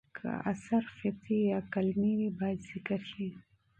که 0.17 0.27
اثر 0.51 0.83
خطي 0.97 1.37
یا 1.51 1.59
قلمي 1.73 2.11
وي، 2.19 2.29
باید 2.39 2.59
ذکر 2.71 3.01
شي. 3.11 3.27